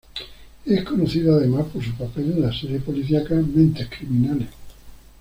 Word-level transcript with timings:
Es 0.65 0.83
conocido 0.83 1.35
además 1.35 1.67
por 1.71 1.83
su 1.85 1.91
papel 1.93 2.31
en 2.31 2.41
la 2.41 2.51
serie 2.59 2.79
policíaca 2.79 3.35
"Mentes 3.35 3.87
Criminales". 3.87 4.47